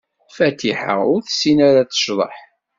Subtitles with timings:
[0.35, 2.35] Fatiḥa ur tessin ara ad tecḍeḥ.